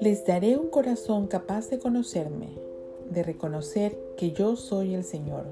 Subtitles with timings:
[0.00, 2.50] Les daré un corazón capaz de conocerme,
[3.10, 5.46] de reconocer que yo soy el Señor,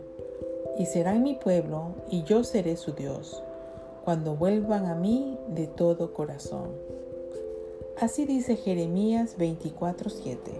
[0.78, 3.42] y serán mi pueblo y yo seré su Dios,
[4.04, 6.68] cuando vuelvan a mí de todo corazón.
[8.00, 10.52] Así dice Jeremías 24:7.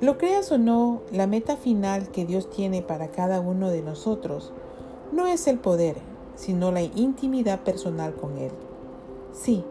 [0.00, 4.50] Lo creas o no, la meta final que Dios tiene para cada uno de nosotros
[5.12, 5.96] no es el poder,
[6.36, 8.52] sino la intimidad personal con Él.
[9.34, 9.62] Sí,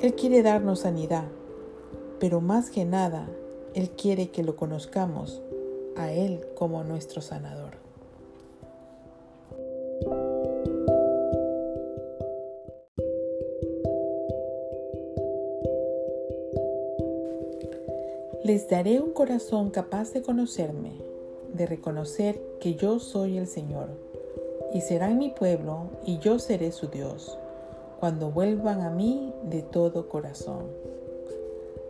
[0.00, 1.24] Él quiere darnos sanidad
[2.18, 3.28] pero más que nada,
[3.74, 5.42] Él quiere que lo conozcamos
[5.96, 7.76] a Él como nuestro sanador.
[18.44, 20.92] Les daré un corazón capaz de conocerme,
[21.52, 23.88] de reconocer que yo soy el Señor,
[24.72, 27.36] y serán mi pueblo y yo seré su Dios,
[27.98, 30.66] cuando vuelvan a mí de todo corazón.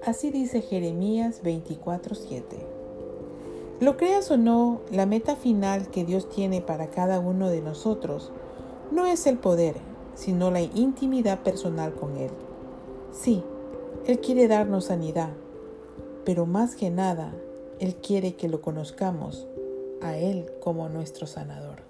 [0.06, 2.64] Así dice Jeremías 24:7.
[3.80, 8.30] Lo creas o no, la meta final que Dios tiene para cada uno de nosotros
[8.92, 9.74] no es el poder,
[10.14, 12.30] sino la intimidad personal con Él.
[13.10, 13.42] Sí,
[14.06, 15.30] Él quiere darnos sanidad,
[16.24, 17.34] pero más que nada,
[17.80, 19.48] Él quiere que lo conozcamos
[20.00, 21.82] a Él como nuestro sanador.